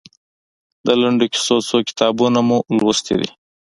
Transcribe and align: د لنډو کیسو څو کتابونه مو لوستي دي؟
د 0.85 0.87
لنډو 1.01 1.25
کیسو 1.33 1.57
څو 1.67 1.77
کتابونه 1.89 2.39
مو 2.47 2.57
لوستي 2.77 3.15
دي؟ 3.19 3.29